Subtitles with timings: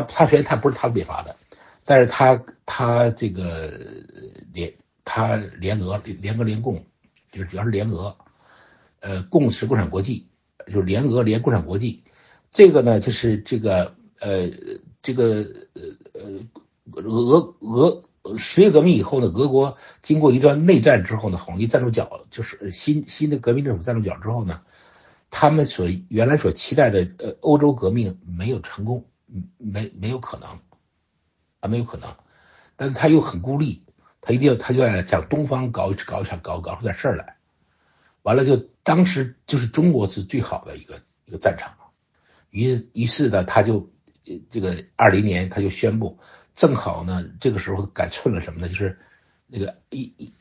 [0.00, 1.36] 他他虽然他不是他别发的，
[1.84, 3.72] 但是他他这个
[4.52, 4.74] 联
[5.04, 6.84] 他联俄联俄联共，
[7.30, 8.16] 就是主要是联俄，
[9.00, 10.28] 呃，共是共产国际，
[10.66, 12.02] 就是联俄联共产国际，
[12.50, 14.50] 这个呢就是这个呃
[15.02, 15.46] 这个
[16.12, 18.04] 呃俄俄。
[18.36, 24.60] 十月革命以后呢，俄国经过一段内战之后呢，统一站住脚，就是新新的革命政府站住脚之后呢，
[25.30, 29.06] 他们所原来所期待的呃欧洲革命没有成功，
[29.58, 30.60] 没没有可能
[31.60, 32.16] 啊，没有可能。
[32.76, 33.84] 但是他又很孤立，
[34.20, 37.36] 他一定要他就要向东方搞搞想搞搞出点事儿来。
[38.22, 41.76] 完了就当时就是中国是最好的一个一个战场，
[42.50, 43.90] 于于是呢，他就
[44.50, 46.18] 这个二零年他就宣布。
[46.54, 48.68] 正好呢，这个时候赶寸了什么呢？
[48.68, 48.98] 就是
[49.46, 50.34] 那个一一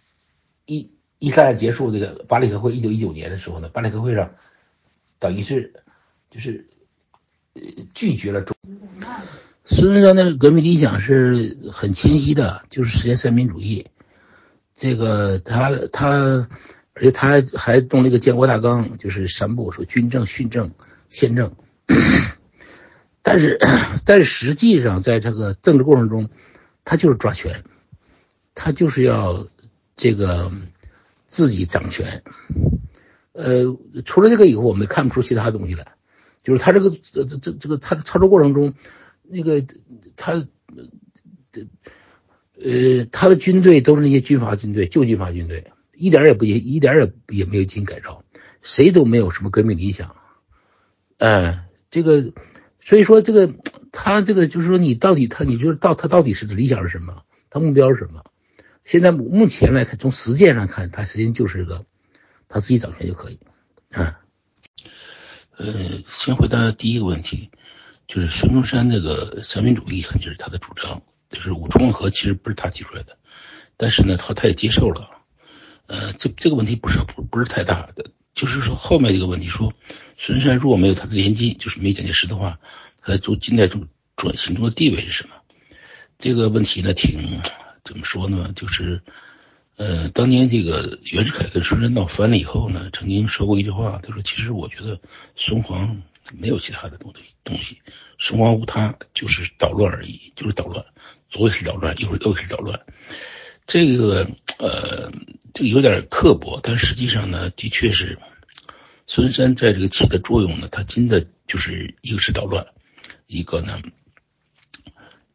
[0.65, 4.33] 一一战结束，这个巴黎和会一九一九年的时候呢，巴黎和会上
[5.19, 5.83] 等于是
[6.29, 6.69] 就是
[7.93, 8.55] 拒绝了中。
[9.65, 13.87] 孙中山的革命理想是很清晰的，就是实现三民主义。
[14.73, 16.47] 这个他他，
[16.93, 20.71] 而且他还动了一个建国大纲，就是三部，说军政、训政、
[21.09, 21.55] 宪政。
[23.21, 23.59] 但是，
[24.05, 26.29] 但是实际上，在这个政治过程中，
[26.85, 27.65] 他就是抓权，
[28.55, 29.47] 他就是要
[29.97, 30.49] 这个
[31.27, 32.23] 自己掌权。
[33.33, 35.96] 呃，除了这个以后，我们看不出其他东西来。
[36.47, 38.73] 就是他这个这这这个他操作过程中，
[39.23, 39.61] 那个
[40.15, 40.47] 他
[42.55, 48.23] 呃他的军队都是那些军阀军队、旧军阀军队，一点也不也一点也也没有进行改造，
[48.61, 50.15] 谁都没有什么革命理想。
[51.17, 52.31] 哎，这个。
[52.79, 53.53] 所以说，这个
[53.91, 57.23] 他这个就是说，你到底他，你就是到他到底是理想是什么？
[57.49, 58.23] 他目标是什么？
[58.85, 61.85] 现在目前来看，从实践上看，他实际上就是个
[62.47, 63.41] 他自己掌权就可以。
[63.91, 64.21] 啊，
[65.57, 65.73] 呃，
[66.07, 67.49] 先回答第一个问题，
[68.07, 73.17] 就是孙中山那个三民主义，肯定是他的主张，就是五中和其实不是他提出来的，
[73.75, 75.09] 但是呢，他他也接受了。
[75.87, 78.11] 呃，这这个问题不是不不是太大的。
[78.35, 79.73] 就是说，后面这个问题说，
[80.15, 82.59] 孙中山如果没有他的连襟，就是没蒋介石的话，
[83.01, 85.33] 他在做近代中转型中的地位是什么？
[86.19, 87.41] 这个问题呢，挺
[87.83, 88.51] 怎么说呢？
[88.55, 89.01] 就是，
[89.77, 94.99] 呃，当年这个袁世凯跟孙中山闹翻了以后呢，曾经说过一句话，他说：“其实我觉得
[95.35, 96.01] 孙黄
[96.33, 97.81] 没有其他的东西，东西，
[98.19, 100.83] 孙皇无他，就是捣乱而已，就是捣乱，
[101.29, 102.81] 左也是捣乱，右右是捣乱。”
[103.65, 104.27] 这个，
[104.59, 105.11] 呃。
[105.53, 108.19] 这个有点刻薄，但实际上呢，的确是
[109.07, 112.67] 孙中山在这个起的作用呢，他真的就是一个是捣乱，
[113.25, 113.81] 一个呢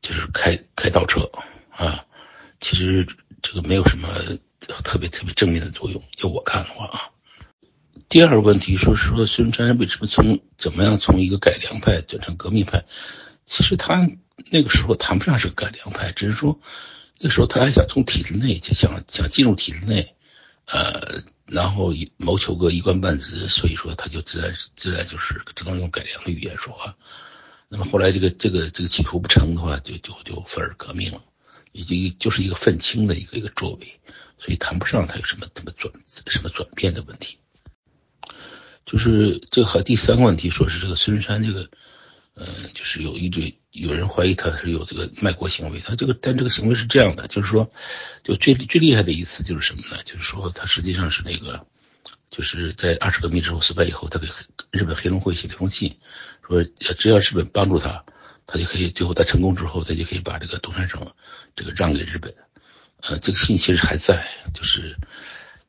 [0.01, 1.29] 就是开开倒车
[1.71, 2.05] 啊。
[2.61, 3.05] 其实
[3.43, 4.09] 这个没有什么
[4.85, 7.11] 特别特别正面的作用，就我看的话啊。
[8.09, 12.85] 第二个问题说是说孙中山为什么从怎么样从一个改良派转成革命派？
[13.45, 14.09] 其实他
[14.51, 16.61] 那个时候谈不上是改良派，只是说。
[17.25, 20.17] 那时候他还想从体制内，就想想进入体制内，
[20.67, 26.97] 呃，然后谋求个一官半职，所以说他就自然自然就是只能用改良的语言说话。
[27.69, 31.23] 那么后来这个这个这个企图不成的话，就就就反而革命了，
[31.73, 34.01] 已经就是一个愤青的一个一个作为，
[34.39, 37.39] 所以谈不上他有什么怎么转什么转变的问题。
[38.87, 41.69] 就是这和第三个问题说是这个孙中山这个。
[42.35, 47.71] 嗯，就是有一堆有人怀疑他是有这个卖国行为，他这个但这个行为是这样的，就是说，
[48.25, 50.03] 就最最厉害的一次就是什么呢？
[50.03, 51.67] 就是说他实际上是那个，
[52.31, 54.27] 就是在二十革命之后失败以后，他给
[54.71, 55.99] 日本黑龙会写了封信，
[56.49, 58.07] 说只要日本帮助他，
[58.47, 61.13] 他就可以最后他成功之后，他就可以把这个东三省
[61.57, 62.35] 这个让给日本。
[63.01, 64.97] 呃，这个信其实还在，就是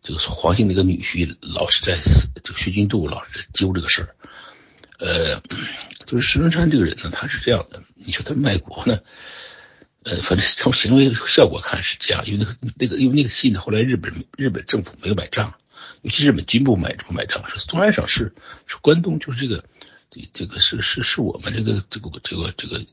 [0.02, 1.98] 这个黄兴那个女婿老是在
[2.44, 4.16] 这个薛军度老是揪这个事儿，
[5.00, 5.42] 呃。
[6.06, 7.82] 就是石中山这个人呢，他是这样的。
[7.96, 9.00] 你说他卖国呢，
[10.04, 12.26] 呃，反正从行为效果看是这样。
[12.28, 15.56] 因为那个那个，因为那个信呢，后来日本日本政府没有买账，
[16.02, 18.36] 尤其日本军部买不买账，是东三省是
[18.68, 19.64] 是关东，就是这个
[20.34, 22.86] 这个是是是我们这个这个这个这个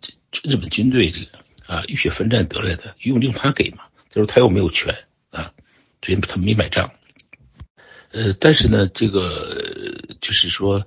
[0.45, 3.85] 日本军队这个啊浴血奋战得来的，用用他给嘛。
[4.09, 4.95] 他说他又没有权
[5.31, 5.53] 啊，
[6.03, 6.93] 所以他没买账。
[8.13, 10.87] 呃，但是呢，这个就是说。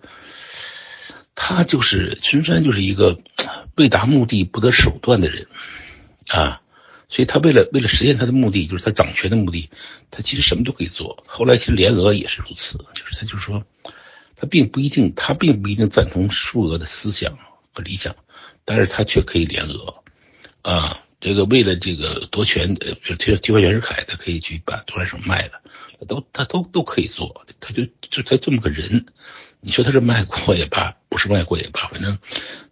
[1.36, 3.20] 他就是孙山，就是一个
[3.76, 5.48] 为达目的不择手段的人
[6.28, 6.62] 啊，
[7.10, 9.72] 所以他为了为了实现他的目的，就是他掌权的目的，
[10.12, 11.24] 他其实什么都可以做。
[11.26, 13.66] 后来其实联俄也是如此，就是他就是说，
[14.44, 17.40] 他并不一定，他并不一定赞同苏俄的思想
[17.74, 18.14] 和理想，
[18.66, 20.04] 但是他却可以联俄
[20.64, 21.00] 啊。
[21.22, 25.62] 这个为了这个夺权，呃，比如提提拔袁世凯，他可以去把东三省卖了，
[25.98, 29.06] 他都他都都可以做，他就就他这么个人。
[29.62, 32.18] 你说他是卖国也罢，不是卖国也罢，反正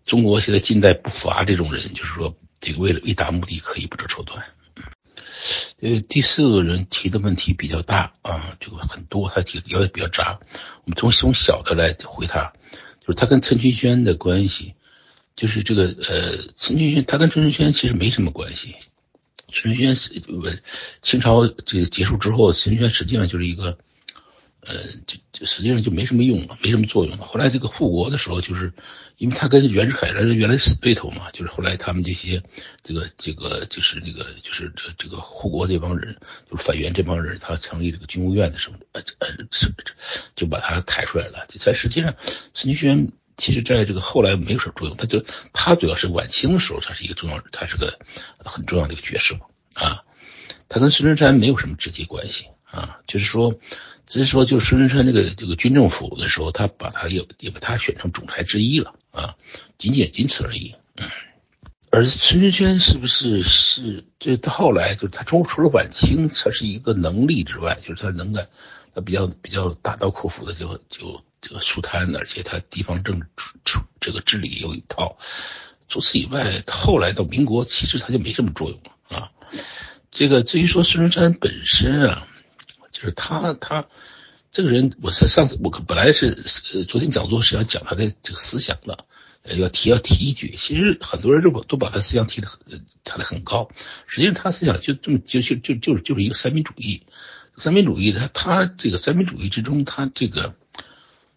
[0.03, 4.43] 中国现在近代不乏这种人，就是说这个为了为达目的可以不择手段。
[5.81, 10.39] 呃，第四个人提的问题比较大啊，这个很多，他提要求比较杂。
[10.85, 12.53] 我们从从小的来回他，
[13.01, 14.75] 就是他跟陈群轩的关系，
[15.35, 18.75] 就是这个呃，陈群轩他跟陈群轩其实没什么关系。
[19.49, 20.21] 陈群轩是
[21.01, 23.77] 清朝这个结束之后，陈群轩实际上就是一个。
[24.63, 24.75] 呃，
[25.07, 27.25] 就就实际上就没什么用了，没什么作用了。
[27.25, 28.71] 后来这个护国的时候，就是
[29.17, 32.43] 因为他跟袁世凯原来死对头嘛，就是后来他们这些
[32.83, 36.15] 这个这个就是那个就是这这个护国这帮人，
[36.47, 39.27] 就是反袁这帮人，他成立这个军务院的时候，呃呃
[40.35, 41.47] 就把他抬出来了。
[41.59, 42.15] 在实际上，
[42.53, 47.97] 陈群轩其实在这个后来没有什么作用，他就他主要是晚清的时候，他是一个重要，他是个
[48.37, 49.39] 很重要的一个角色
[49.73, 50.03] 啊。
[50.69, 53.59] 他跟孙中山没有什么直接关系啊，就是说。
[54.11, 59.37] 只是说，就孙中山这个这个军政府的时候，他把他也也把他选成总裁之一了啊，
[59.77, 60.75] 仅仅仅此而已。
[61.91, 68.49] 而孙中山是不是是这到后来就是他除除了晚清，他是一个能力之外，就是他能干，
[68.93, 73.27] 他比较比较大刀阔斧的就就这个舒摊，而且他地方政治
[73.63, 75.17] 处这个治理有一套。
[75.87, 79.31] 除此以外，后来到民国，其实他就没什么作用了啊。
[80.11, 82.27] 这个至于说孙中山本身啊。
[83.01, 83.87] 就是他，他
[84.51, 86.43] 这个人，我上上次我本来是
[86.75, 89.05] 呃昨天讲座是要讲他的这个思想的，
[89.41, 93.71] 呃要提要提一句，其实很多人都把都把他思想提的很抬的很高，
[94.05, 97.01] 实际上他思想就这么就就就就是就是一个三民主义，
[97.57, 100.53] 三民主义他他这个三民主义之中，他这个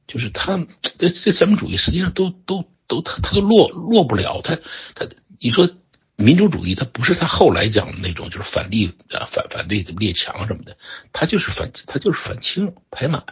[0.07, 4.59] 就是他这这三民主义实际上都都都他他都落落不了，他
[4.95, 5.09] 他
[5.41, 5.71] 你说。
[6.17, 10.77] 民主主义，它不是他后来讲的那种，就是反帝啊，反反对列强什么的，
[11.13, 13.25] 他就是反，他就是反清排满，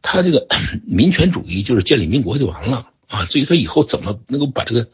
[0.00, 0.46] 他这个
[0.88, 3.26] 民权主义就是建立民国就完了啊。
[3.26, 4.88] 至于他以后怎么能够把这个，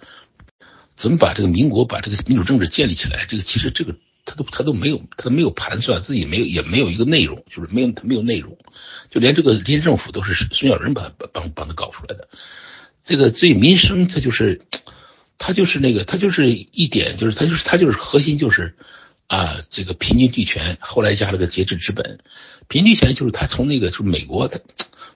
[0.97, 3.95] 怎么把这个民国把这个民主政治建立起来，这个其实这个
[4.25, 8.59] 他都他都没有，他都没有盘算，自己没有也没有一个内容，就是没有他没有内容，
[9.11, 12.29] 就连这个临时政府都是孙小人把帮帮他搞出来的。
[13.05, 14.63] 这个所以民生，他就是。
[15.43, 18.77] 他就是那个，他就是一点，就是他就是他就是核心就是
[19.27, 22.19] 啊，这个平均地权，后来加了个节制资本。
[22.69, 24.59] 平均地权就是他从那个就是美国，他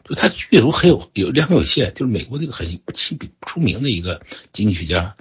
[0.02, 5.14] 就他阅读很有有量很有限，就是美国那个很不起不出名的一个经济学家，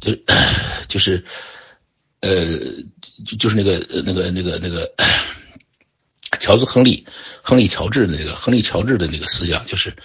[0.00, 0.16] 就
[0.86, 1.24] 就是
[2.20, 2.46] 呃
[3.26, 4.94] 就就是那个那个那个那个
[6.38, 7.06] 乔治亨利
[7.42, 9.96] 亨利乔治的那个亨利乔治的那个思想就是。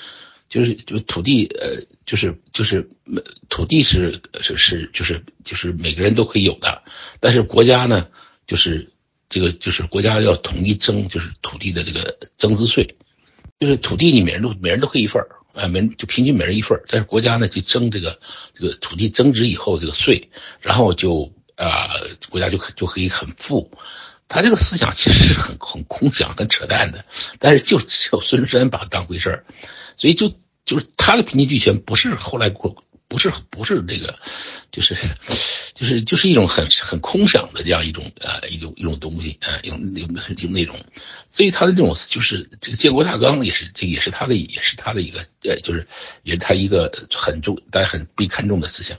[0.55, 2.89] 就是就土地呃就是就是
[3.49, 6.83] 土地是是是就是就是每个人都可以有的，
[7.19, 8.07] 但是国家呢
[8.47, 8.93] 就是
[9.27, 12.95] 这个就是国家要统一征就是土地的这个增值税，
[13.59, 15.27] 就是土地你每人都每人都可以一份儿
[15.61, 18.21] 啊，每就平均每人一份儿，但是国家呢就征这个
[18.53, 20.29] 这个土地增值以后这个税，
[20.61, 21.89] 然后就啊
[22.29, 23.77] 国家就可就可以很富。
[24.27, 27.05] 他这个思想其实是很很空想、很扯淡的，
[27.39, 29.45] 但是就只有孙中山把它当回事儿，
[29.97, 30.33] 所以就
[30.65, 34.17] 就是他的平均地权不是后来过，不是不是这个，
[34.71, 34.95] 就是
[35.73, 40.83] 就是就是一种很很空想的这样一种呃一种一种东西啊一种那种内容，
[41.29, 45.87] 所以他的这种就是这个建国大纲也是这也是他的也是他的一个呃就是
[46.23, 48.97] 也是他一个很重大家很被看重的思想，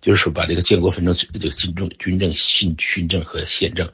[0.00, 3.92] 就是说把这个建国分成这个军政军政训训政和宪政。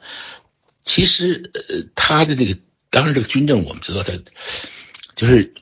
[0.84, 2.58] 其实，呃，他的这个，
[2.88, 4.14] 当然这个军政，我们知道他，
[5.14, 5.52] 就是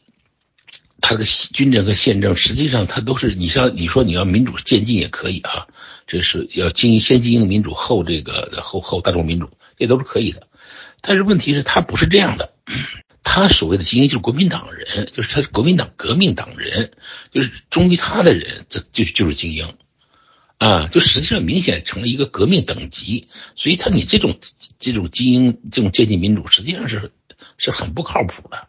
[1.01, 5.69] 他的军政和宪政，实际上他都是，你像你说你要民主渐进也可以啊，
[6.07, 10.49] 这是要经营先经营民主后这个后后大众民主，这都是可以的。
[11.01, 12.55] 但是问题是，他不是这样的，
[13.23, 16.93] 他所谓的精英就是国民党人，就是他是国民党革命党人，
[17.31, 19.75] 就是忠于他的人，这就就是精英。
[20.59, 24.39] 啊，就实际上明显成了一个革命等级，所以他你这种
[24.79, 27.13] 这种精英这种接近民主，实际上是
[27.59, 28.67] 是很不靠谱的。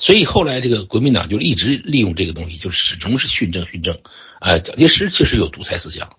[0.00, 4.00] 所以后来这个国民党就一直利用这个东西就始终是训政训政
[4.40, 6.16] 啊蒋介石确实有独裁思想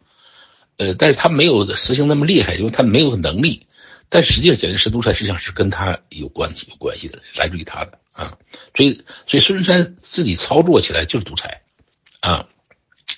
[0.78, 3.68] 呃但是他没有实行那么厉害因为他没有能力。
[4.12, 8.38] 但实际上蒋介石独裁思想是跟他有关系有关系的来自于他的啊
[8.76, 11.62] 所以所以孙中山自己操作起来就是独裁
[12.20, 12.50] 啊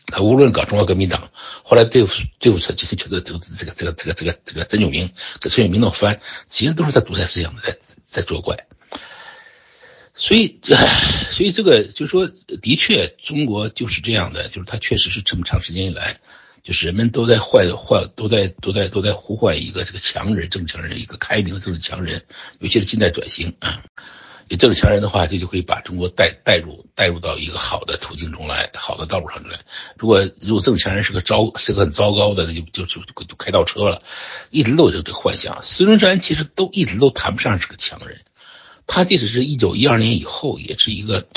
[0.06, 1.32] 他无论搞中国革命党
[1.64, 8.68] 后来对付对付这些这个这个这个这个这个这个这个曾永明给曾永明闹翻其实都是他独裁思想在在作怪
[10.14, 10.60] 所以，
[11.32, 16.20] 所以这个就是说，的确，中国就是这样的，就是他确实是这么长时间以来，
[16.64, 22.24] 就是人们都在唤唤，都在都在都在呼唤一个这个强人，政治强人，一个开明的政治强人，
[22.60, 23.84] 尤其是近代转型啊。
[24.50, 29.62] 有这个强人的话，这就可以把中国带带入带入到一个好的途径中来，好的道路上来。
[29.98, 34.04] 如果如果这个强人是个糟是个很糟糕的，那就就就就开倒车了。
[34.52, 35.64] 一直都有这个幻想。
[35.64, 38.20] 孙中山其实都一直都谈不上是个强人，
[38.88, 41.28] 他即使是一九一二年以后，也是一个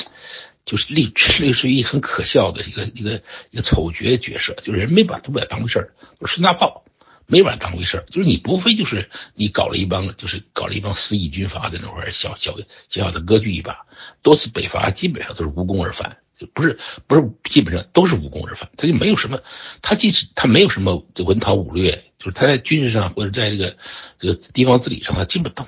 [0.65, 1.07] 就是历
[1.41, 6.83] 历史于很可笑的一个一个一个丑角角色，就是人没把都把他当回事儿，都是孙大炮。
[7.29, 12.57] 没把当回事儿，就是你不非就是你搞了一帮，就是搞了一帮私议军阀的那会儿小小
[12.89, 13.85] 小小的割据一把，
[14.23, 16.19] 多次北伐基本上都是无功而返，
[16.55, 19.41] 不是不是基本上都是无功而返，他就没有什么，
[19.83, 23.77] 他即使他没有什么文韬武略，就是他在军事上或者在这个
[24.19, 25.67] 这个地方治理上，他基本当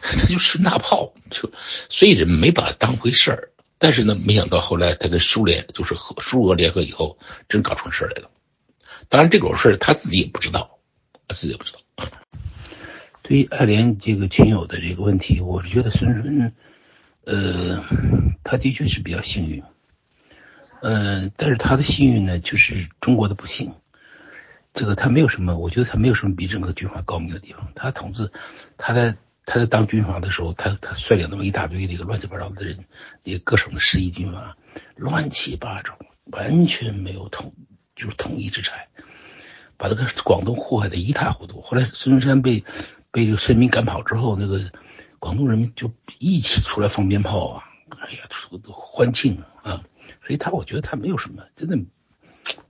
[0.02, 1.52] 他就顺大炮，就
[1.88, 3.50] 所以人没把他当回事儿。
[3.78, 8.30] 但是呢，没想到后来他跟苏联就是和苏俄联合以后，真搞成事儿来了。
[9.08, 10.78] 当然，这种事他自己也不知道，
[11.28, 11.78] 他自己也不知道。
[13.22, 16.52] 对于爱莲这个群友的这个问题，我是觉得孙中山，
[17.24, 17.84] 呃，
[18.42, 19.62] 他的确是比较幸运，
[20.82, 23.72] 嗯，但是他的幸运呢，就是中国的不幸。
[24.72, 27.72] 这个他没有什么，我觉得他没有什么比任何军阀高明的地方。
[27.74, 28.30] 他统治，
[28.76, 29.16] 他在
[29.50, 32.84] 他在当军阀的时候，他他率领那么一大堆这个乱七八糟的人，
[33.24, 34.56] 个各省的十一军阀，
[34.94, 37.52] 乱七八糟，完全没有统。
[37.96, 38.88] 就是统一之才，
[39.76, 41.60] 把这个广东祸害的一塌糊涂。
[41.60, 42.64] 后来孙中山被
[43.10, 44.70] 被这个孙民赶跑之后，那个
[45.18, 48.20] 广东人民就一起出来放鞭炮啊，哎呀，
[48.62, 49.82] 都欢庆啊。
[50.24, 51.76] 所以他我觉得他没有什么，真的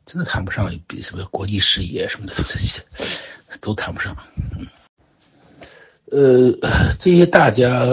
[0.05, 2.83] 真的谈不上比什么国际视野什么的这 些
[3.61, 4.17] 都谈不上。
[6.11, 6.59] 呃，
[6.99, 7.87] 这些大家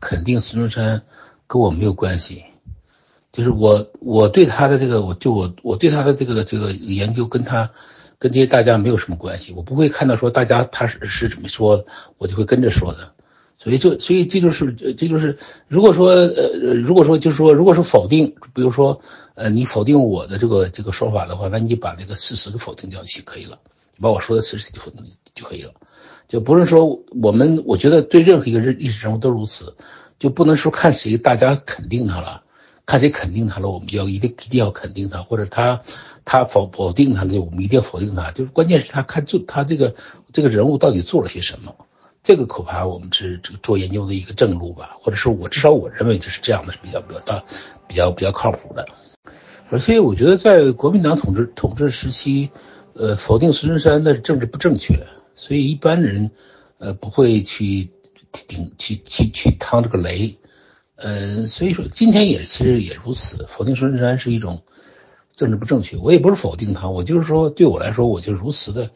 [0.00, 1.02] 肯定孙中山
[1.46, 2.44] 跟我没有关系。
[3.32, 7.70] 就是我，我对他的这个，我就我我对他的这个这个研究，跟他
[8.18, 9.52] 跟这些大家没有什么关系。
[9.52, 11.84] 我不会看到说大家他是是怎么说，
[12.16, 13.12] 我就会跟着说的。
[13.58, 19.00] 所以就所以这就是这就是，如果说呃如果说就是说如果是否定，比如说
[19.34, 23.58] 呃你否定我的这个这个说法的话，那你把那个事实给否定掉就可以了，
[23.96, 25.04] 你把我说的事实就否定
[25.34, 25.72] 就可以了，
[26.28, 29.76] 就不是说我们我觉得对任何一个人历史人物都如此，
[30.18, 32.42] 就不能说看谁大家肯定他了。
[32.84, 35.82] 看谁肯定他了，我们就要一定一定要肯定他，或者他
[36.24, 38.30] 他否否定他了，我们一定要否定他。
[38.30, 39.96] 就是关键是他看做他这个
[40.32, 41.74] 这个人物到底做了些什么，
[42.22, 47.42] 这个恐怕我们是这个做研究的一个正路吧，或者是我至少我认为就是这样的，是比较比较大
[47.88, 48.86] 比较比较靠谱的。
[49.68, 52.50] 而且我觉得在国民党统治统治时期，
[52.94, 56.32] 呃，否定孙中山那是政治不正确，所以一般人
[56.78, 57.90] 呃不会去
[58.32, 60.36] 顶去去去趟这个雷。
[60.96, 64.62] 呃，所以说今天也其实也如此，否定孙中山是一种
[65.34, 65.98] 政治不正确。
[65.98, 68.90] 我也不是否定他，我就是说对我来说，我就如此的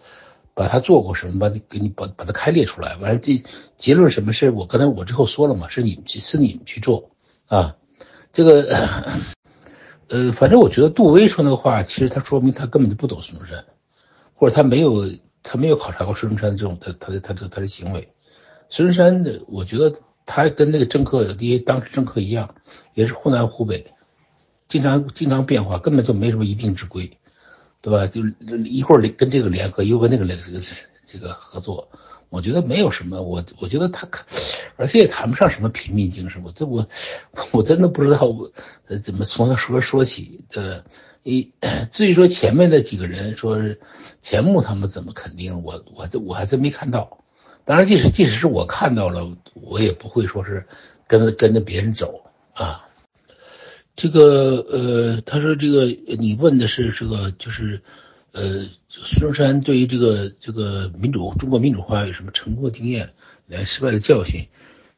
[0.55, 2.97] 把他做过什么，把你给你把把它开列出来。
[2.97, 3.43] 完了，这
[3.77, 7.11] 结论什么事我刚才我之后说了嘛，是你们去是你们去做
[7.47, 7.77] 啊。
[8.33, 8.63] 这个
[10.09, 13.67] 呃，反正我觉得杜威说那个话，其实他说明他根本就不懂孙中山，
[14.33, 15.11] 或者他没有
[15.43, 18.13] 他没有考察过孙中山这种他他的他的他的行为。
[18.69, 19.93] 孙中山的，我觉得。
[20.27, 22.55] 他跟那个政客，第一当时政客一样，
[22.95, 23.95] 也是湖南湖北，
[24.69, 27.19] 经常经常变化，根本就没什么一定之规，
[27.83, 28.07] 对吧？
[28.07, 28.25] 就
[28.65, 30.53] 一会儿跟这个联合，又跟那个联合
[31.05, 31.91] 这个合作，
[32.29, 34.25] 我觉得没有什么，我我觉得他可，
[34.77, 36.87] 而且也谈不上什么平民精神，我这我
[37.53, 38.51] 我真的不知道我
[39.03, 40.45] 怎么从他说说起。
[40.49, 40.85] 这
[41.23, 41.53] 一
[41.91, 43.59] 至于说前面的几个人说
[44.21, 47.19] 钱穆他们怎么肯定，我我这我还真没看到。
[47.65, 50.67] 当然，即使即使是我看到了，我也不会说是
[51.07, 52.87] 跟跟着别人走啊。
[53.97, 55.85] 这个呃，他说这个
[56.17, 57.83] 你问的是这个就是
[58.33, 63.13] 呃，孙中山对于这个这个民主中国民主化有什么成功的经验，
[63.47, 64.49] 来失败的教训？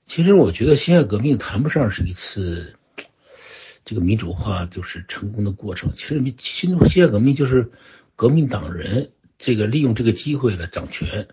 [0.06, 2.74] 其实我觉得辛亥革命谈不上是一次
[3.84, 5.92] 这个民主化就是成功的过程。
[5.96, 7.72] 其实辛辛亥革命就是
[8.16, 11.28] 革命党人这个利用这个机会来掌权。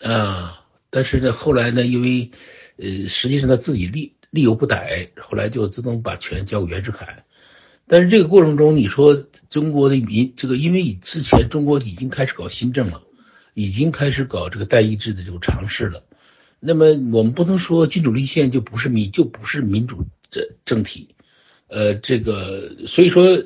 [0.00, 2.30] 啊，但是呢，后来呢，因为，
[2.76, 7.24] 呃，实际上他自己力力有不逮，后来就自动把权交给袁世凯。
[7.86, 9.14] 但是这个过程中，你说
[9.48, 13.02] 中国的民这个，因为之前中国已经开始搞新政了，
[13.54, 16.04] 已经开始搞这个代议制的这种尝试了。
[16.60, 21.14] 那么我们不能说君主立宪就不是民就不是民主政政体，
[21.68, 23.44] 呃，这个所以说。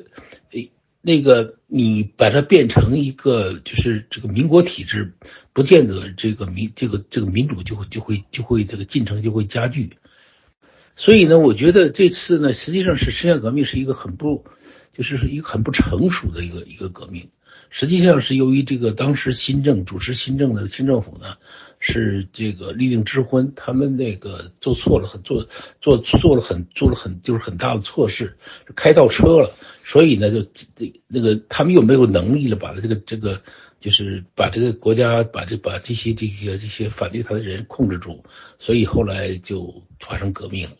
[1.03, 5.13] 那个你把它变成一个就是这个民国体制，
[5.51, 9.97] 不见得这个民这个这个民主就会就会就会这个进程就会加剧。
[11.01, 14.45] 所以呢，我觉得这次呢，实际上是辛亥革命是一个很不
[14.93, 17.27] 就是一个很不成熟的一个一个革命。
[17.71, 21.37] 实际上是由于这个当时新政主持新政的新政府呢，
[21.79, 25.47] 是这个立令之婚，他们那个做错了很做
[25.79, 28.37] 做做了很做了很就是很大的错事，
[28.75, 29.49] 开倒车了，
[29.83, 30.43] 所以呢就
[30.75, 33.41] 这那个他们又没有能力了，把这个这个
[33.79, 38.23] 就是把这个国家把这把这些这个这些反对他的人控制住，
[38.59, 40.75] 所以后来就发生革命了。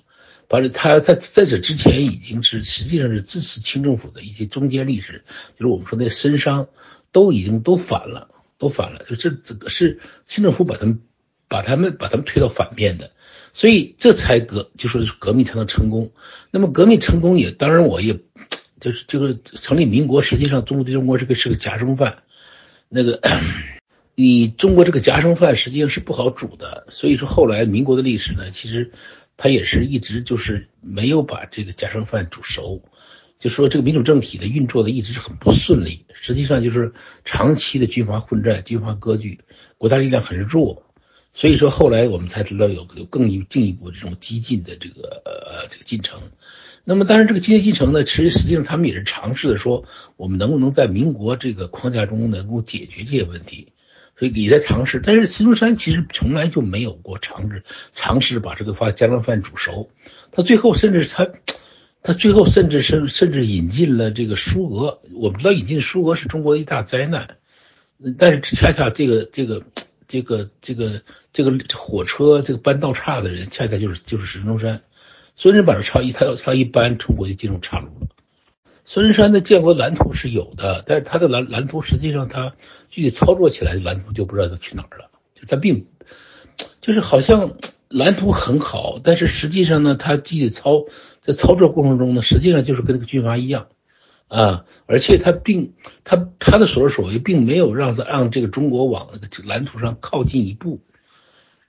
[0.51, 5.24] 把他他在在这之前已经是实际上是支持清政府的一些中间历史，
[5.58, 6.67] 就是我们说那绅商
[7.13, 8.27] 都已经都反了，
[8.58, 11.00] 都反了，就这这个是清政府把他们
[11.48, 13.12] 把他们把他们推到反面的，
[13.53, 16.12] 所以这才革就说革命才能成功。
[16.51, 18.20] 那么革命成功也当然我也
[18.81, 22.24] 就是这个成立民国，实际上中国对中国是个是个夹生饭，
[22.89, 23.22] 那个
[24.15, 28.91] 你中国这个夹生饭实际上是不好煮的，所以说后来民国的历史呢，其实。
[29.42, 32.84] 他也是一直就是没有把这个家常饭煮熟，
[33.40, 36.06] 就说这个民主政体的运作的一直是很不顺利。
[36.14, 36.94] 实际上就是
[37.26, 39.40] 长期的军阀混战、军阀割据，
[39.80, 40.84] 国家力量很弱，
[41.34, 46.22] 所以说后来我们才知道有有更进一步这种激进的这个呃这个进程。
[46.84, 49.86] 那么当然这个激进进程呢，其实实际上他们也是尝试的说，
[50.18, 53.70] 我们能不能在民国这个框架中能够解决这些问题。
[54.22, 59.90] 所以也在尝试，但是孙中山其实从来就没有过尝试尝试把这个发家常饭煮熟。
[60.32, 61.28] 他最后甚至他
[62.04, 65.01] 他最后甚至甚甚至引进了这个书俄。
[65.16, 67.38] 我们知道引进书俄是中国的一大灾难，
[68.20, 69.63] 但是恰恰这个这个
[70.08, 71.01] 这个这个
[71.34, 74.84] 这个火车这个搬道岔的人，恰恰就是就是孙中山。
[75.36, 78.08] 孙中山把这岔一他要他一搬，中国就进入岔路了。
[78.94, 82.56] 孙中山的建国蓝图是有的，但是他的蓝蓝图实际上他
[82.90, 85.10] 具体操作起来，蓝图就不知道他去哪儿了。
[85.34, 85.86] 就他并
[86.82, 87.54] 就是好像
[87.88, 90.88] 蓝图很好，但是实际上呢，他具体操
[91.22, 93.68] 在操作过程中呢，实际上就是跟那个军阀一样
[94.27, 95.72] 啊，而且他并
[96.04, 100.82] 他他的所作所为并没有让他让这个中国往那个蓝图上靠近一步，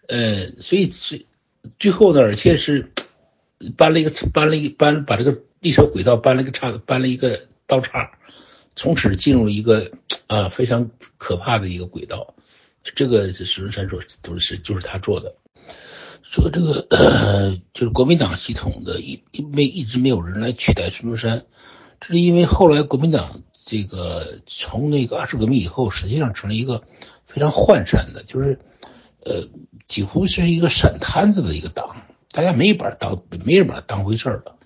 [0.09, 1.27] 呃，所以最
[1.79, 2.91] 最后呢，而且是
[3.77, 5.39] 搬了一个搬了一搬把这个。
[5.63, 8.19] 列车轨道搬了个岔，搬了一个道岔，
[8.75, 9.93] 从此进入一个
[10.27, 12.35] 啊非常可怕的一个轨道。
[12.97, 15.37] 这个是孙中山说都是就是他做的。
[16.25, 21.45] 说这个就是国民党系统的，一因为一直没有人来取代孙中山，
[22.01, 26.83] 这是因为后来国民党这个从那个二次革命以后，实际上成了一个
[27.25, 28.59] 非常涣散的，就是
[29.25, 29.49] 呃
[29.87, 31.99] 几乎是一个散摊子的一个党，
[32.33, 34.57] 大家没把当没人把它当回事儿了。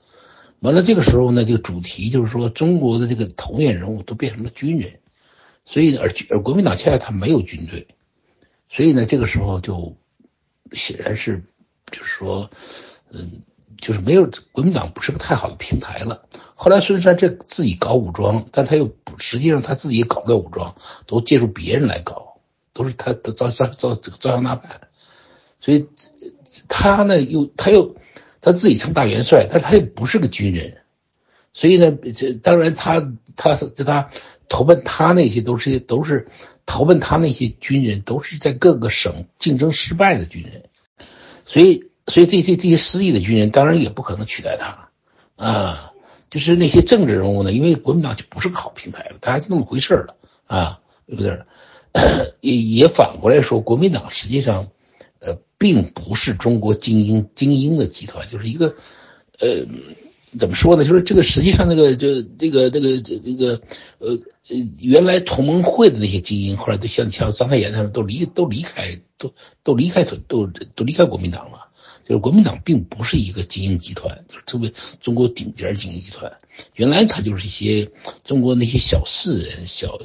[0.61, 5.01] 完了，这个时候呢，这个主题就是说，中国的这个头面人物都变成了军人，
[5.66, 7.87] 所以而而国民党现在他没有军队，
[8.71, 9.97] 所以呢，这个时候就
[10.73, 11.45] 显然是
[11.92, 12.51] 就是说，
[13.12, 13.42] 嗯，
[13.79, 16.27] 就是没有国民党不是个太好的平台了。
[16.55, 20.75] 后来孙中山这自己搞武装，但他又实际上他自己搞不了武装，
[21.07, 22.40] 都借助别人来搞，
[22.73, 24.88] 都是他造造造造枪打板，
[25.61, 25.87] 所以
[26.66, 27.95] 他呢又他又。
[28.46, 30.76] 他自己称大元帅，但他也不是个军人，
[31.52, 34.09] 所以呢，这当然他他这他
[34.48, 36.28] 投奔他那些都是都是
[36.64, 40.62] 投奔他那些军人，都是在各个省竞争失败的军人，
[41.44, 44.90] 所以所以这这这些失意的军人当然也不可能取代他
[45.35, 45.92] 啊，
[46.30, 50.78] 就是那些政治人物呢，因为国民党就不是个好平台了，他就那么回事了啊，
[51.09, 51.40] 对不对？
[52.40, 54.68] 也也反过来说，国民党实际上。
[55.66, 58.76] 并不是中国精英精英的集团，就是一个，
[59.40, 59.66] 呃，
[60.38, 60.85] 怎么说呢？
[60.85, 63.61] 就是这个实际上那个就这个这个这这个
[63.98, 64.11] 呃
[64.48, 71.65] 呃，原来同盟会的那些精英，后来都像像张太炎他们都离都离开都都离开都都离开国民党了。
[72.09, 76.38] 就是国民党并不是一个精英集团，就是特别中国顶尖精英集团。
[76.75, 77.90] 原来他就是一些
[78.25, 79.99] 中国那些小士人、小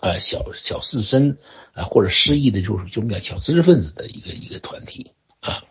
[0.00, 1.36] 啊小小士绅
[1.72, 5.62] 啊，或者失意的，就是就我们讲小知识分子的一个一个团体啊。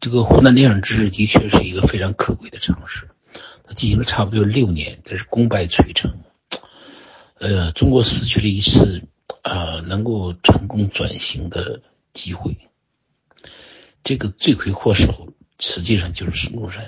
[0.00, 3.08] 这个湖南电影制的确是一个非常可贵的尝试，
[3.66, 6.18] 他进行了差不多六年，但是功败垂成。
[7.38, 9.04] 呃，中国失去了一次
[9.42, 11.80] 啊能够成功转型的
[12.12, 12.58] 机会。
[14.04, 16.84] 这个罪魁祸首实际上就是孙中山。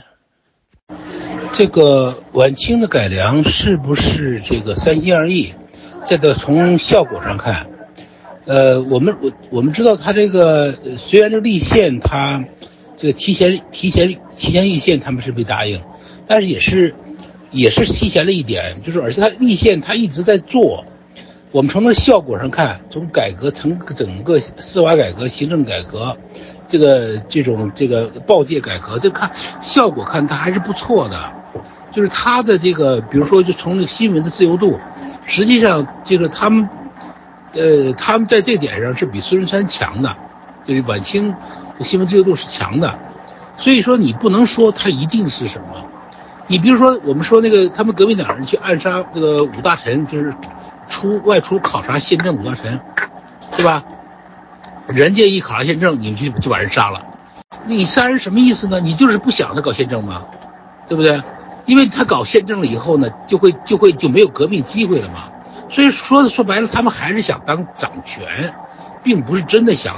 [1.55, 5.55] 这个晚清的改良是不是这个三心二意？
[6.07, 7.69] 这个从效果上看，
[8.45, 12.45] 呃，我们我我们知道他这个虽然这立宪他
[12.97, 15.81] 这个提前提前提前立宪他们是被答应，
[16.27, 16.95] 但是也是
[17.51, 20.85] 也是提前了一点，就是而且他立宪他一直在做。
[21.53, 26.19] 我们从那效果上看，从改革成整个司法改革、行政改革。
[26.69, 29.31] 这个这种这个报界改革，这看
[29.63, 31.33] 效果看它还是不错的，
[31.93, 34.79] 就是它的这个，比如说就从那个新闻的自由度，
[35.27, 36.69] 实际上这个他们，
[37.53, 40.17] 呃，他们在这点上是比孙中山强的，
[40.65, 41.35] 就是晚清
[41.79, 42.99] 的新闻自由度是强的。
[43.59, 45.87] 所以说你不能说他一定是什么。
[46.49, 50.35] 你比如说我们说那个他们革命党人去暗杀那个五大臣，就是
[50.89, 52.79] 出外出考察宪政五大臣，
[53.57, 53.83] 对吧？
[54.89, 57.05] 人家一考宪政，你们就就把人杀了。
[57.67, 58.81] 你杀人什么意思呢？
[58.81, 60.25] 你就是不想他搞宪政吗？
[60.89, 61.23] 对不对？
[61.65, 65.25] 因为他搞宪政了以后呢，就会就会就没有革命机会了嘛。
[65.69, 68.55] 所以说说白了，他们还是想当掌权，
[69.03, 69.97] 并不是真的想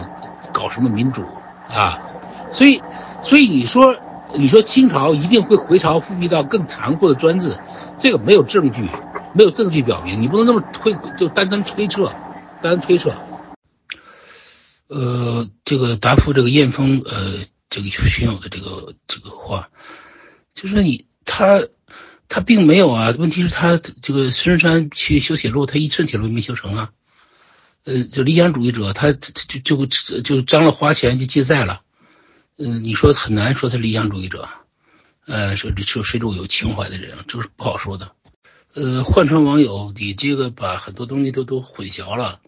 [0.53, 1.23] 搞什么民主
[1.69, 1.99] 啊。
[2.51, 2.83] 所以，
[3.23, 3.97] 所以你说
[4.33, 7.59] 你说清朝一定会回朝复辟到更残酷的专制，
[7.99, 8.89] 这个没有证据，
[9.35, 12.07] 没有证据表明，你不能那么推就单单推测，
[12.63, 13.13] 单单推测。
[14.89, 19.69] 呃，这个答复这个燕峰呃这个群友的这个这个话，
[20.55, 21.63] 就是你他
[22.27, 26.93] 他并没有啊，问题是他这个孙中山去修铁路，他一寸铁路没修成啊，
[27.85, 31.83] 呃，就理想主义者，他就就就就张罗花钱就借债了，
[32.57, 34.49] 嗯，你说很难说他理想主义者，
[35.27, 38.13] 呃，说就谁种有情怀的人，这是不好说的，
[38.73, 42.41] 呃，换成网友，你这个把很多东西都都混淆了。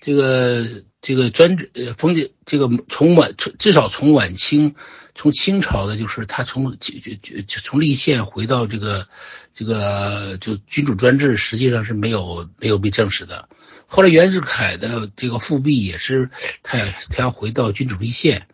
[0.00, 4.74] 这个这个专制呃封建这个从晚至少从晚清
[5.14, 9.08] 从清朝的就是他从就就就从立宪回到这个
[9.54, 13.48] 这个就君主专制实际上是没有没有被证实的。
[13.86, 16.30] 后来袁世凯的这个复辟也是
[16.62, 16.78] 他
[17.10, 18.46] 他要回到君主立宪，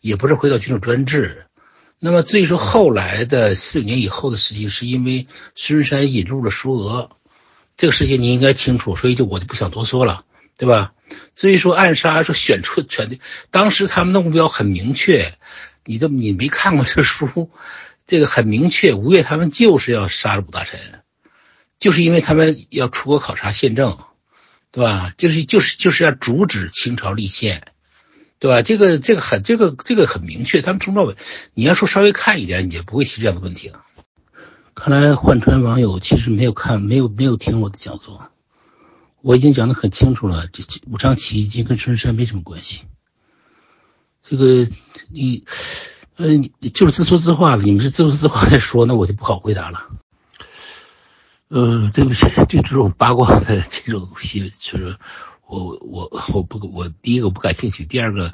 [0.00, 1.44] 也不是回到君主专制。
[1.98, 7.10] 那么至于说后来的四五年以后的事情，是因为孙中山引入了苏俄，
[7.76, 10.24] 这个事情你应该清楚，所以就我就不想多说了。
[10.58, 10.92] 对吧？
[11.34, 13.18] 所以说暗杀说选出全的，
[13.50, 15.32] 当时他们的目标很明确。
[15.86, 17.50] 你这你没看过这书，
[18.06, 18.92] 这个很明确。
[18.92, 21.02] 吴越他们就是要杀了五大臣，
[21.78, 23.96] 就是因为他们要出国考察宪政，
[24.70, 25.14] 对吧？
[25.16, 27.72] 就是就是就是要阻止清朝立宪，
[28.38, 28.60] 对吧？
[28.60, 30.60] 这个这个很这个这个很明确。
[30.60, 31.16] 他们从到尾，
[31.54, 33.84] 你要说稍微看一点，你也不会提这样的问题了。
[34.74, 38.28] 看来换川网友其实没有看，没有没有听我的讲座。
[39.28, 42.84] 我已经讲的很清楚了，这这武昌起义军跟春山没什么关系。
[44.22, 44.66] 这个
[45.10, 45.44] 你，
[46.16, 49.90] 呃，你就是自说自话的，你们是自说自话在说，那我就不好回答了。
[51.48, 54.96] 呃，对不起，对这种八卦的这种东西，就是
[55.46, 58.32] 我我我不我第一个不感兴趣，第二个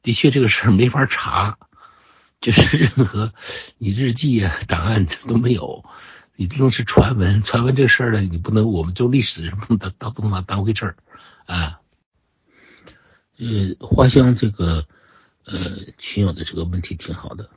[0.00, 1.58] 的确这个事儿没法查，
[2.40, 3.32] 就是任何
[3.78, 5.84] 你日记啊档案都没有。
[6.44, 10.96] 这都是传闻，传闻这事儿呢，你不能，我们做历史人不能当不能拿当回事儿
[11.46, 11.80] 啊。
[13.38, 14.86] 呃，花香这个
[15.44, 15.58] 呃
[15.96, 17.48] 群友的这个问题挺好的，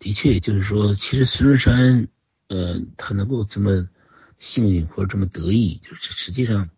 [0.00, 2.08] 的确就是说，其实孙中山
[2.48, 3.88] 呃他能够这么
[4.38, 6.68] 幸运或者这么得意，就是实际上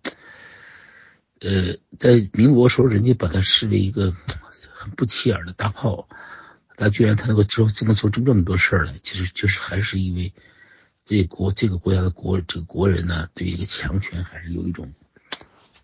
[1.40, 4.14] 呃在民国时候，人家把他视为一个
[4.75, 6.09] 很不起眼的大炮，
[6.77, 10.35] 但居然他能够做就能做出这么多事儿来，其实就是还是因为。
[11.05, 14.93] 这国这个国家的国这个国人呢，对一个强权还是有一种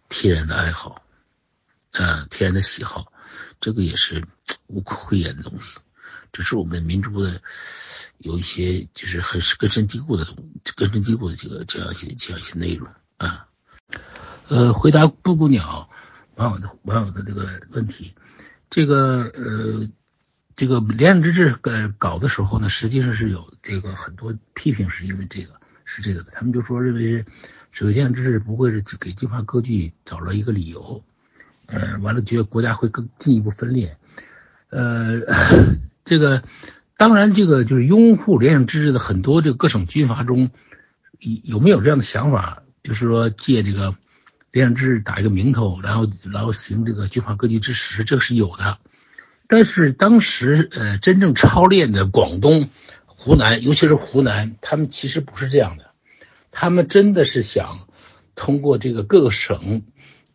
[0.09, 1.03] 天然的爱好，
[1.93, 3.13] 啊，天然的喜好，
[3.61, 4.25] 这个也是
[4.69, 5.77] 无可讳言的东西。
[6.31, 7.43] 这是我们民族的
[8.19, 10.37] 有一些就是很根深蒂固的东
[10.77, 13.49] 根深蒂固的这个这样一些这样一些内容啊。
[14.47, 15.91] 呃，回答布谷鸟
[16.37, 18.15] 网友的网友的这个问题，
[18.71, 19.89] 这个呃。
[20.59, 26.33] 这个联想之治呃搞的时候呢，实际上是有这个很多批评，是因为这个是这个的。
[26.33, 27.25] 他们就说认为是
[27.71, 31.05] 首先之治不会是给军阀割据找了一个理由，
[31.66, 33.97] 呃，完了觉得国家会更进一步分裂。
[34.71, 35.21] 呃，
[36.05, 36.42] 这个
[36.97, 40.51] 当然这个就是拥护联想之治的很多这个各省军阀中
[41.21, 43.94] 有没有这样的想法，就是说借这个
[44.51, 48.77] 联想之治打一个名头，然后然后行这个军阀割据之实，这是有的。
[49.49, 52.69] 但是当时，呃，真正操练的广东、
[53.07, 55.87] 湖南，尤其是湖南，他们其实不是这样的，
[56.51, 57.89] 他们真的是想
[58.35, 59.83] 通过这个各个省，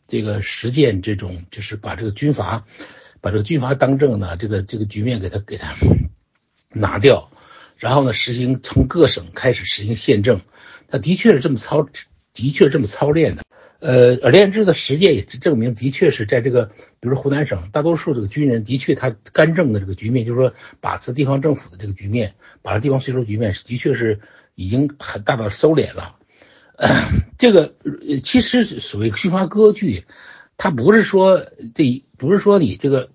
[0.07, 2.65] 这个实践这种，就是把这个军阀，
[3.21, 5.75] 把这个军阀当政呢，这个这个局面给他给他
[6.73, 7.29] 拿掉，
[7.77, 10.41] 然后呢，实行从各省开始实行宪政，
[10.87, 11.87] 他的确是这么操，
[12.33, 13.43] 的确这么操练的。
[13.83, 16.67] 呃，而炼制的实践也证明，的确是在这个，
[17.01, 24.21] 比如说湖南省，大多数这个军人的确他干政的这个局面，就是说把持地方政府的这个局面，把地方税收局面，的确是
[24.55, 26.15] 已经很大的收敛了。
[27.37, 27.75] 这个
[28.23, 30.05] 其实所谓军阀割据，
[30.55, 33.09] 它不是说这不是说你这个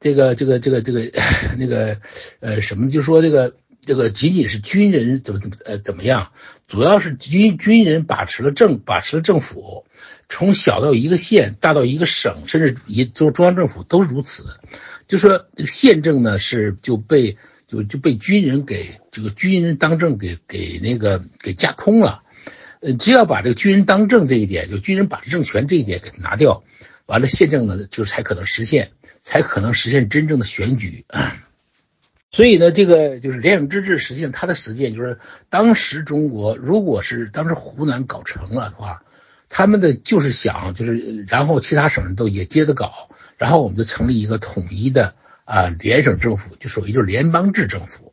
[0.00, 1.10] 这个这个这个这个
[1.58, 1.98] 那个
[2.40, 6.32] 呃什么，就是说这个这个仅仅是军人怎么怎么呃怎么样，
[6.66, 9.84] 主要是军军人把持了政把持了政府，
[10.28, 14.46] 从小到一个县，大到一个省，甚至一就中央政府都是如此。
[15.06, 22.22] 就说这个县政呢是就被就就被军人给这个军人当政给给那个给架空了。
[22.80, 26.64] 呃，只要把这个军人当政这一点，就军人把持政权这一点给拿掉，
[27.06, 31.04] 完了县政呢就才可能实现，才可能实现真正的选举。
[32.34, 35.20] 所以呢，这个就是联省之治，实际上它的实践就是，
[35.50, 39.04] 当时中国如果是当时湖南搞成了的话，
[39.48, 48.12] 他们的就是想就是，然后其他省都也接着搞，然后我们就成立一个统一的啊联省政府，就属于就是联邦制政府。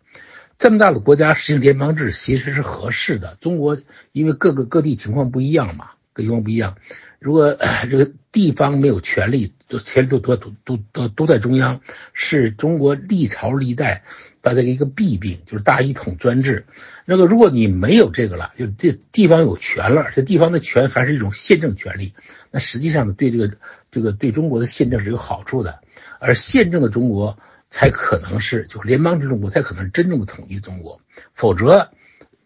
[0.60, 3.36] 这么大的国家实行联邦制其实是合适的。
[3.42, 3.80] 中国
[4.12, 6.78] 因为各个各地情况不一样嘛，各地情况不一样。
[7.18, 7.58] 如果
[7.90, 11.80] 这个地方没有权力，都权力都都都都都在中央，
[12.12, 14.04] 是中国历朝历代
[14.42, 16.66] 大家的一个弊病，就是大一统专制。
[17.06, 22.14] 那个如果你没有这个了，就这地方有权了，这地方的权凡是一种宪政权利，
[22.52, 23.58] 那实际上对这个
[23.90, 25.80] 这个对中国的宪政是有好处的。
[26.20, 31.00] 而宪政的中国才可能是就联邦制中国才可能真正的统一中国，
[31.34, 31.92] 否则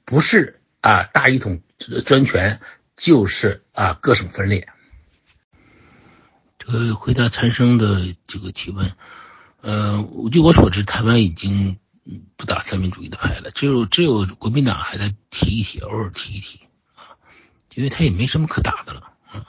[0.05, 1.61] 不是啊大一统
[2.05, 2.59] 专权。
[2.97, 4.69] 就是啊，各省分裂。
[6.65, 8.91] 这个回答参生的这个提问，
[9.61, 11.77] 呃，据我所知，台湾已经
[12.35, 16.61] 不打三民主义的牌了，只有只有国民党还在提一提，偶尔提一提
[16.95, 17.13] 啊，
[17.75, 19.45] 因为他也没什么可打的了啊。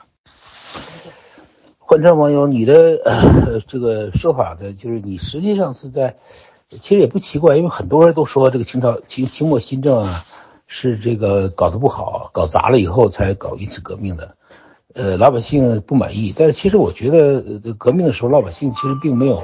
[1.79, 6.19] 换成网友，你的这个说法的，就是你实际上是在，
[6.69, 10.27] 其实也不奇怪，因为很多人都说这个清朝清清末新政啊。
[10.69, 14.37] 是这个搞得不好，搞砸了以后才搞一次革命的，
[14.97, 16.33] 呃，老百姓不满意。
[16.35, 19.43] 但是其实我觉得，革命的时候老百姓其实并没有，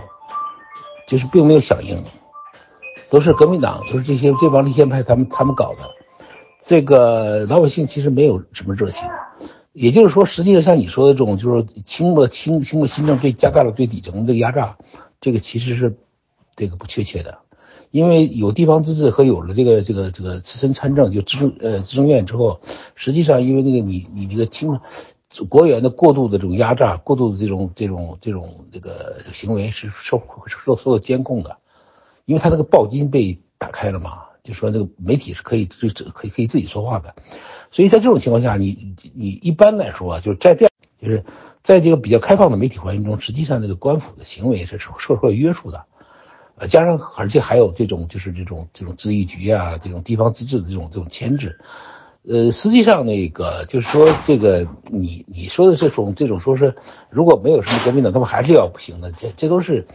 [1.06, 2.02] 就是并没有响应，
[3.10, 5.90] 都是革命党，就是这些这帮立宪派他们他们搞的。
[6.64, 9.06] 这个老百姓其实没有什么热情。
[9.74, 14.78] 也就是说，实际上像你说的这种，就是清末清清末新政对加大了对底层的压榨，
[15.20, 15.96] 这个其实是
[16.56, 17.38] 这个不确切的。
[17.90, 22.60] 因为有地方自治和有了这个这个这个自身参政，就自政呃自政院之后，
[22.94, 24.78] 实际上因为那个你你这个清
[25.48, 31.56] 国员的过度的这种压榨，过度的这种这种这种这个行为是受受受到监控的，
[32.24, 37.14] 因为他那个报金被打开了嘛，就说那个媒体是可以就可以可以自己说话的，
[37.70, 41.24] 所以在这种情况下，你你一般来说啊，就是在这样就是
[41.62, 45.86] 在这个比较开放的媒体环境中，实际上那个官府的行为是受受到约束的。
[46.56, 51.58] 呃，加上而且还有这种就是这种这种自议局啊，这种地方自治的这种这种牵制，
[52.28, 56.76] 呃，实际上那个就是说这个你你说的这种这种说是
[57.10, 59.86] 如果没有什么革命党，他们还是要不行的，这这都是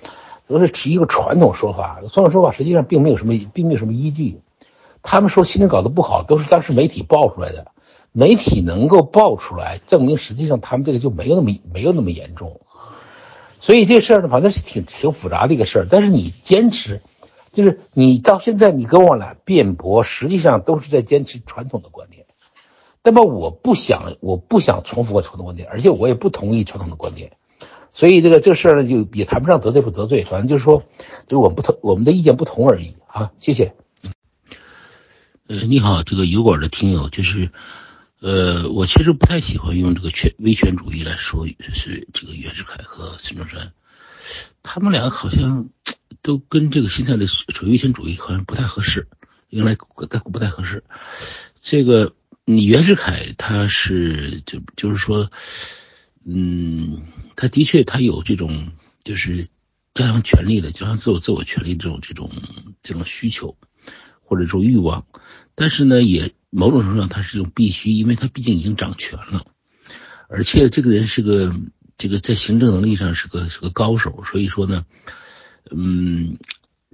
[0.45, 4.41] 都是提一个传统说法，传统说法实际上并没有什么并没有什么依据。
[5.03, 7.67] 他们说新政搞得不好，都是当时媒体爆出来的，
[8.11, 12.59] 媒体能够爆出来，证明实际上他们这个就没有那么没有那么严重。
[13.61, 15.87] 所以这事儿呢，反正是挺挺复杂的一个事儿。
[15.89, 17.01] 但是你坚持，
[17.51, 22.25] 就是你到现在你跟我俩辩驳，实际上都是在坚持传统的观点。
[23.03, 27.37] 那么我不想，我不想重复我传统观点，而且我也不同意传统的观点。
[27.93, 30.83] 所以这个这个事儿呢，就也谈不上得罪不得罪，反正就是说，
[31.27, 33.31] 就是我们不同，我们的意见不同而已啊。
[33.37, 33.73] 谢谢。
[35.47, 37.51] 呃，你好，这个油管的听友就是。
[38.19, 43.73] 呃，我其实不太喜欢用这个权威权主义来说是这个袁世凯和孙中山，
[44.63, 45.69] 他们俩好像
[46.21, 49.07] 都跟这个现在的纯威权主义好像不太合适，
[49.49, 50.83] 用来概括不太合适。
[51.61, 52.15] 这个
[52.45, 55.29] 你袁世凯他是就就是说，
[56.25, 57.03] 嗯，
[57.35, 58.71] 他的确他有这种
[59.03, 59.47] 就是
[59.93, 62.31] 加强权力的、加强自我自我权利这种这种
[62.81, 63.57] 这种需求
[64.21, 65.05] 或者这种欲望，
[65.55, 66.33] 但是呢也。
[66.49, 69.45] 某种程度上，他是一种必须，因为他毕竟已经掌权了，
[70.29, 71.53] 而且这个人是个
[71.97, 74.85] 这个在行政能力上是个是个高手，所以说呢，
[75.71, 76.37] 嗯，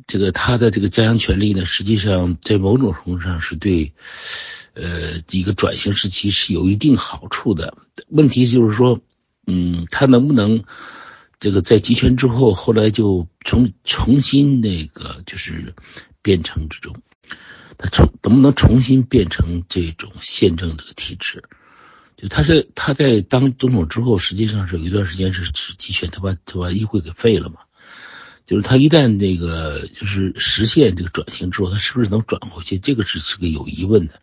[0.08, 3.94] 这个他的这个加强权力呢，实际上在某种程度上是对
[4.74, 7.78] 呃一个转型时期是有一定好处的。
[8.10, 9.02] 问题就是说，
[9.46, 10.64] 嗯，他能不能
[11.40, 15.74] 这个在集权之后，后来就重重新那个就是
[16.22, 16.96] 变成这种。
[17.78, 21.44] 他重能不能重新变成这种宪政这个体制？
[22.16, 27.62] 就他是他在当总统之后，实际上是有一段时间是是集权，他把他把议会给废了嘛。
[28.46, 32.80] 就是他一旦那个就是实现这个转型之后，他是不是能转回去？
[32.80, 34.20] 这个是是个有疑问的。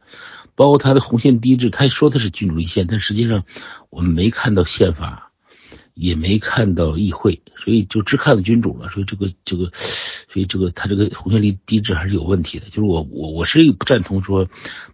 [0.55, 3.45] 包括他的红线低制，他说的是君主立宪，但实际上
[3.89, 5.33] 我们没看到宪法，
[5.95, 8.89] 也没看到议会，所以就只看到君主了。
[8.91, 9.71] 所以这个这个。
[10.33, 12.67] 所以这个他这个红线力低质还是有问题的。
[12.67, 14.45] 就是我我我是不赞同说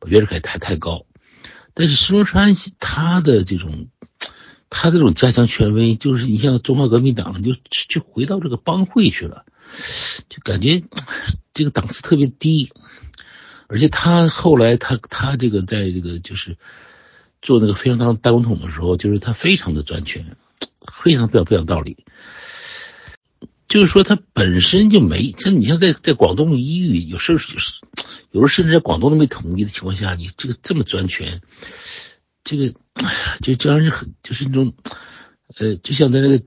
[0.00, 1.04] 把袁世凯抬太高，
[1.74, 3.88] 但是孙中山他的这种
[4.78, 9.46] 他这种加强权威，就是你像中华革命党就就回到这个帮会去了，
[10.28, 10.82] 就感觉
[11.54, 12.70] 这个档次特别低。
[13.68, 16.58] 而且他后来他他这个在这个就是
[17.40, 20.36] 做那个非常当大总统的时候，就是他非常的专权，
[20.92, 21.96] 非常不讲不讲道理。
[23.66, 27.80] 就是说他本身就没像你像在在广东一域，有时候就是
[28.30, 31.40] 有时候甚至在广东都没统一的情况下，你这个这么专权，
[32.46, 32.72] 这个
[33.42, 34.72] 就就让人很就是那种
[35.58, 36.42] 呃，就像在那个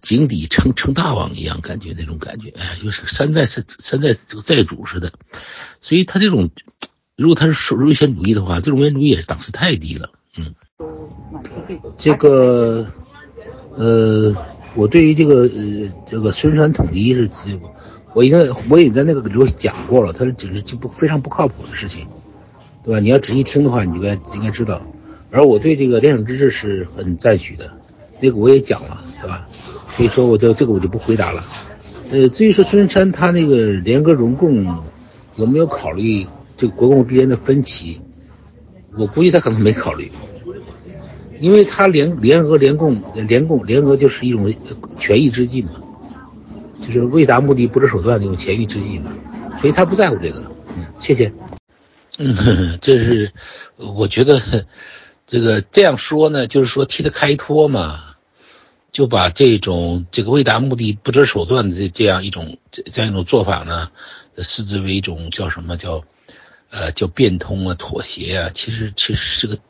[0.00, 5.12] 井底称称大王一样，感觉那种感觉，哎，就是山寨山山寨这个寨主似的。
[5.82, 6.50] 所以他这种，
[7.16, 10.10] 如果他是受威权主义的话，这种威权主义也是档次太低了。
[10.38, 10.54] 嗯，
[11.98, 12.86] 这个
[13.74, 14.34] 呃。
[14.76, 17.30] 我对于这个呃这个孙山统一是，
[18.12, 22.08] 我应该我也在那个里头讲过了，他是只是就不非常不靠谱的事情，
[22.82, 22.98] 对吧？
[22.98, 24.84] 你要仔细听的话，你应该应该知道。
[25.34, 27.72] 而我对这个联省之治是很赞许的，
[28.20, 29.48] 那个我也讲了，对吧？
[29.96, 31.44] 所以说我就这个我就不回答了。
[32.12, 34.64] 呃，至于说孙中山他那个联俄容共
[35.34, 36.24] 有没有考虑
[36.56, 38.00] 这个国共之间的分歧，
[38.96, 40.12] 我估计他可能没考虑。
[41.40, 44.54] 因为他联联俄联共联共联俄就是一种
[44.96, 45.72] 权宜之计嘛，
[46.80, 49.12] 就是为达目的不择手段那种权宜之计嘛，
[49.60, 50.44] 所以他不在乎这个。
[50.76, 51.32] 嗯，谢谢。
[52.18, 53.32] 嗯，这是
[53.76, 54.40] 我觉得
[55.26, 58.16] 这个这样说呢，就是说替他开脱嘛，
[58.92, 63.90] 就把这种这个为达目的不择手段的这这样一种这这样一种做法呢，
[64.38, 66.04] 视之为一种叫什么叫
[66.70, 69.60] 呃叫变通啊妥协啊，其实其实这个。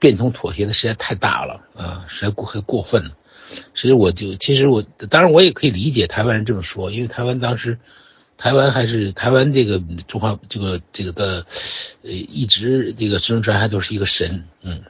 [0.00, 3.16] 变通妥协的实在太大了啊，实在过还过分了。
[3.72, 7.78] 所以我就其实我当然我也可以理解台湾人这么说，因为台湾当时
[8.36, 11.46] 台湾还是台湾这个中华这个这个的
[12.02, 14.82] 呃一直这个孙中山还都是一个神，嗯。